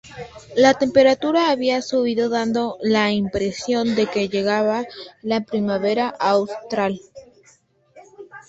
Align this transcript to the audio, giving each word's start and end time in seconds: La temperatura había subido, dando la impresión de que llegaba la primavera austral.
La 0.55 0.73
temperatura 0.73 1.51
había 1.51 1.79
subido, 1.83 2.27
dando 2.27 2.79
la 2.81 3.11
impresión 3.11 3.93
de 3.93 4.07
que 4.07 4.29
llegaba 4.29 4.83
la 5.21 5.41
primavera 5.41 6.09
austral. 6.19 6.99